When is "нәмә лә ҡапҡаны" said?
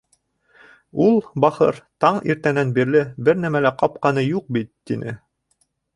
3.45-4.25